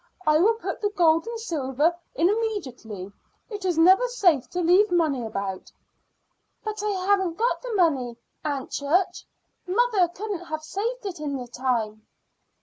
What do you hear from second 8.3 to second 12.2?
Aunt Church. Mother couldn't have saved it in the time."